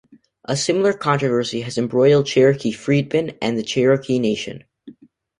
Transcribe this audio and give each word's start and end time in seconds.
A 0.45 0.57
similar 0.57 0.93
controversy 0.93 1.61
has 1.61 1.77
embroiled 1.77 2.25
Cherokee 2.25 2.71
Freedmen 2.71 3.37
and 3.39 3.55
the 3.55 3.61
Cherokee 3.61 4.17
Nation. 4.17 4.63